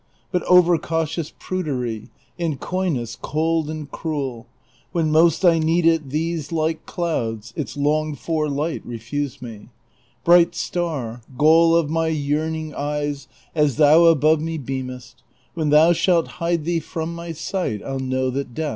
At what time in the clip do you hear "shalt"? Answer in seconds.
15.93-16.27